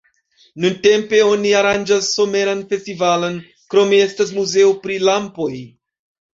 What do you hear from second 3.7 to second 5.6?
krome estas muzeo pri lampoj.